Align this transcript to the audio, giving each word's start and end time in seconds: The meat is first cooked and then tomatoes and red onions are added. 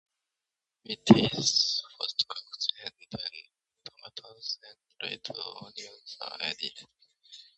The 0.83 0.97
meat 1.13 1.31
is 1.35 1.83
first 1.99 2.25
cooked 2.27 2.67
and 2.83 2.93
then 3.11 3.43
tomatoes 3.85 4.57
and 4.67 5.11
red 5.11 5.29
onions 5.61 6.17
are 6.21 6.37
added. 6.41 6.87